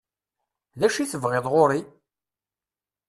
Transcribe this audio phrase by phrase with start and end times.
[0.79, 1.81] D acu i tebɣiḍ ɣur-i?